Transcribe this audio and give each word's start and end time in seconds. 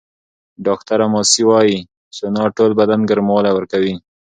ډاکټره 0.65 1.05
ماسي 1.13 1.43
وايي، 1.49 1.79
سونا 2.17 2.43
ټول 2.57 2.71
بدن 2.79 2.99
ګرموالی 3.09 3.51
ورکوي. 3.53 3.95